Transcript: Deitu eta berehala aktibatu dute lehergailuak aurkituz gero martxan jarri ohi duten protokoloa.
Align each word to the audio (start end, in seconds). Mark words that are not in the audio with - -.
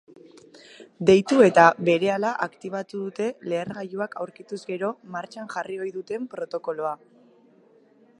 Deitu 1.09 1.41
eta 1.47 1.65
berehala 1.89 2.31
aktibatu 2.45 3.01
dute 3.03 3.27
lehergailuak 3.51 4.17
aurkituz 4.25 4.61
gero 4.71 4.89
martxan 5.17 5.53
jarri 5.57 5.81
ohi 5.85 5.95
duten 5.99 6.27
protokoloa. 6.33 6.95